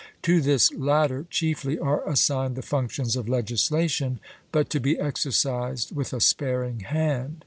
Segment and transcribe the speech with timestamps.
[0.23, 4.19] To this latter chiefly are assigned the functions of legislation,
[4.51, 7.37] but to be exercised with a sparing hand.